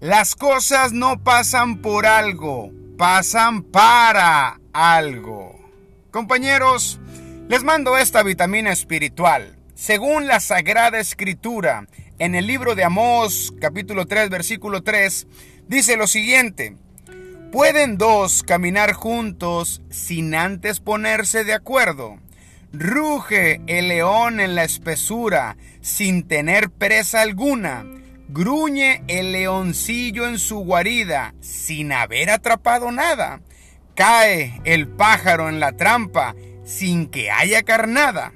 Las 0.00 0.34
cosas 0.34 0.94
no 0.94 1.22
pasan 1.22 1.82
por 1.82 2.06
algo, 2.06 2.72
pasan 2.96 3.62
para 3.62 4.58
algo. 4.72 5.60
Compañeros, 6.10 6.98
les 7.50 7.64
mando 7.64 7.98
esta 7.98 8.22
vitamina 8.22 8.72
espiritual. 8.72 9.58
Según 9.74 10.26
la 10.26 10.40
Sagrada 10.40 10.98
Escritura, 10.98 11.86
en 12.18 12.34
el 12.34 12.46
libro 12.46 12.74
de 12.74 12.84
Amós, 12.84 13.52
capítulo 13.60 14.06
3, 14.06 14.30
versículo 14.30 14.82
3, 14.82 15.26
dice 15.68 15.98
lo 15.98 16.06
siguiente. 16.06 16.76
¿Pueden 17.52 17.98
dos 17.98 18.42
caminar 18.42 18.94
juntos 18.94 19.82
sin 19.90 20.34
antes 20.34 20.80
ponerse 20.80 21.44
de 21.44 21.52
acuerdo? 21.52 22.16
Ruge 22.72 23.60
el 23.66 23.88
león 23.88 24.40
en 24.40 24.54
la 24.54 24.64
espesura 24.64 25.58
sin 25.82 26.26
tener 26.26 26.70
presa 26.70 27.20
alguna 27.20 27.84
Gruñe 28.32 29.02
el 29.08 29.32
leoncillo 29.32 30.28
en 30.28 30.38
su 30.38 30.60
guarida 30.60 31.34
sin 31.40 31.90
haber 31.90 32.30
atrapado 32.30 32.92
nada. 32.92 33.40
Cae 33.96 34.60
el 34.62 34.86
pájaro 34.86 35.48
en 35.48 35.58
la 35.58 35.72
trampa 35.72 36.36
sin 36.62 37.08
que 37.08 37.32
haya 37.32 37.64
carnada. 37.64 38.32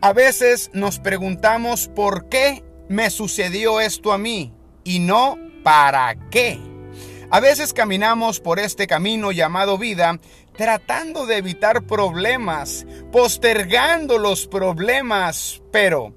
A 0.00 0.14
veces 0.14 0.70
nos 0.72 0.98
preguntamos 0.98 1.88
por 1.88 2.30
qué 2.30 2.64
me 2.88 3.10
sucedió 3.10 3.82
esto 3.82 4.14
a 4.14 4.18
mí 4.18 4.54
y 4.82 5.00
no 5.00 5.38
para 5.62 6.16
qué. 6.30 6.58
A 7.30 7.40
veces 7.40 7.74
caminamos 7.74 8.40
por 8.40 8.58
este 8.58 8.86
camino 8.86 9.30
llamado 9.30 9.76
vida 9.76 10.18
tratando 10.56 11.26
de 11.26 11.36
evitar 11.36 11.82
problemas, 11.82 12.86
postergando 13.12 14.16
los 14.16 14.46
problemas, 14.46 15.60
pero 15.70 16.14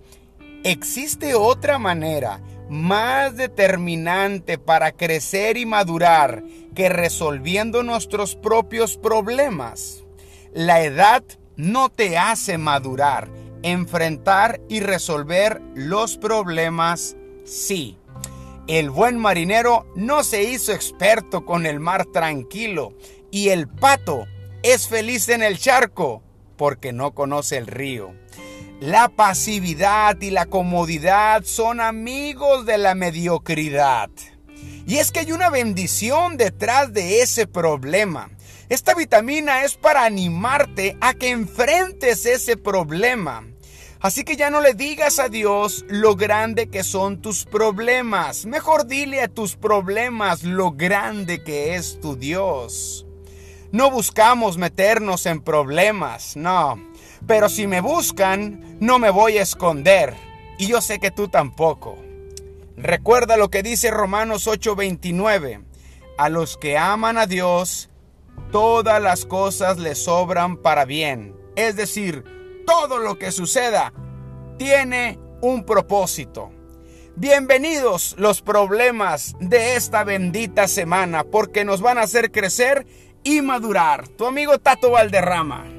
existe 0.64 1.36
otra 1.36 1.78
manera 1.78 2.39
más 2.70 3.36
determinante 3.36 4.58
para 4.58 4.92
crecer 4.92 5.58
y 5.58 5.66
madurar 5.66 6.44
que 6.76 6.89
resolviendo 6.89 7.84
nuestros 7.84 8.36
propios 8.36 8.98
problemas. 8.98 10.03
La 10.53 10.84
edad 10.84 11.23
no 11.56 11.89
te 11.89 12.17
hace 12.17 12.58
madurar, 12.58 13.30
enfrentar 13.64 14.61
y 14.70 14.80
resolver 14.80 15.61
los 15.76 16.17
problemas 16.17 17.17
sí. 17.44 17.98
El 18.67 18.92
buen 18.92 19.17
marinero 19.17 19.88
no 19.95 20.23
se 20.23 20.44
hizo 20.44 20.72
experto 20.72 21.44
con 21.44 21.66
el 21.66 21.80
mar 21.80 22.06
tranquilo 22.06 22.94
y 23.31 23.50
el 23.50 23.67
pato 23.67 24.28
es 24.61 24.88
feliz 24.88 25.28
en 25.30 25.42
el 25.42 25.58
charco 25.58 26.22
porque 26.56 26.94
no 26.94 27.14
conoce 27.16 27.58
el 27.58 27.67
río. 27.67 28.14
La 28.80 29.10
pasividad 29.10 30.22
y 30.22 30.30
la 30.30 30.46
comodidad 30.46 31.44
son 31.44 31.82
amigos 31.82 32.66
de 32.66 32.78
la 32.78 32.96
mediocridad. 32.96 34.10
Y 34.88 34.96
es 35.00 35.12
que 35.12 35.20
hay 35.20 35.34
una 35.34 35.50
bendición 35.50 36.38
detrás 36.38 36.94
de 36.94 37.22
ese 37.22 37.46
problema. 37.46 38.30
Esta 38.70 38.94
vitamina 38.94 39.66
es 39.66 39.76
para 39.76 40.06
animarte 40.06 40.96
a 41.02 41.14
que 41.14 41.32
enfrentes 41.32 42.26
ese 42.26 42.56
problema. 42.56 43.46
Así 44.00 44.24
que 44.24 44.38
ya 44.38 44.50
no 44.50 44.62
le 44.62 44.74
digas 44.76 45.20
a 45.20 45.28
Dios 45.28 45.84
lo 45.90 46.16
grande 46.16 46.70
que 46.70 46.86
son 46.86 47.22
tus 47.22 47.44
problemas. 47.44 48.46
Mejor 48.46 48.88
dile 48.88 49.22
a 49.22 49.28
tus 49.28 49.58
problemas 49.58 50.44
lo 50.44 50.72
grande 50.72 51.44
que 51.44 51.76
es 51.76 52.00
tu 52.00 52.16
Dios. 52.16 53.09
No 53.72 53.92
buscamos 53.92 54.58
meternos 54.58 55.28
en 55.28 55.42
problemas, 55.42 56.36
no. 56.36 56.80
Pero 57.28 57.50
si 57.50 57.67
me 57.67 57.81
buscan, 57.81 58.78
no 58.80 58.98
me 58.98 59.11
voy 59.11 59.38
a 59.38 59.44
esconder. 59.44 60.16
Y 60.58 60.66
yo 60.66 60.81
sé 60.81 61.00
que 61.00 61.11
tú 61.11 61.28
tampoco. 61.28 61.95
Recuerda 62.77 63.38
lo 63.38 63.49
que 63.49 63.61
dice 63.61 63.92
Romanos 63.92 64.48
8:29. 64.48 65.61
A 66.17 66.30
los 66.30 66.58
que 66.58 66.80
aman 66.80 67.20
a 67.20 67.27
Dios, 67.27 67.92
todas 68.52 68.99
las 69.04 69.27
cosas 69.27 69.77
les 69.77 70.04
sobran 70.04 70.58
para 70.58 70.86
bien. 70.86 71.36
Es 71.55 71.76
decir, 71.76 72.23
todo 72.65 72.98
lo 72.98 73.20
que 73.20 73.32
suceda 73.32 73.94
tiene 74.58 75.20
un 75.42 75.64
propósito. 75.64 76.52
Bienvenidos 77.15 78.15
los 78.17 78.42
problemas 78.42 79.36
de 79.39 79.76
esta 79.76 80.04
bendita 80.04 80.67
semana 80.67 81.26
porque 81.26 81.65
nos 81.65 81.82
van 81.82 81.98
a 81.98 82.04
hacer 82.04 82.32
crecer 82.32 82.88
y 83.24 83.42
madurar. 83.42 84.08
Tu 84.08 84.26
amigo 84.26 84.58
Tato 84.60 84.92
Valderrama. 84.92 85.79